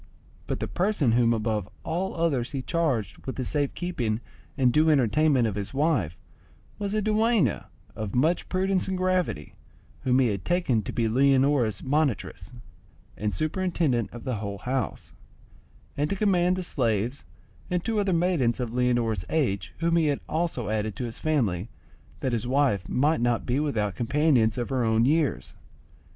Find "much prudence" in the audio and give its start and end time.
8.15-8.87